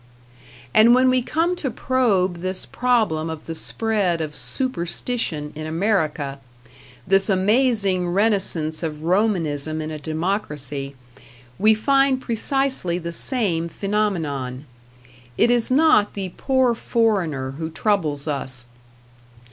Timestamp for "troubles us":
17.69-18.65